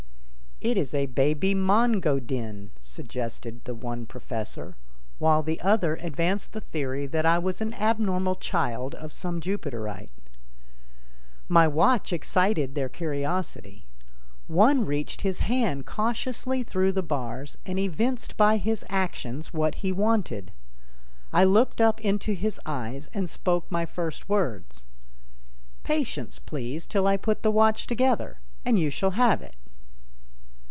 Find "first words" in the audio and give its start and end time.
23.87-24.85